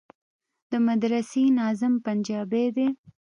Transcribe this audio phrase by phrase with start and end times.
[0.69, 2.87] د مدرسې ناظم پنجابى دى.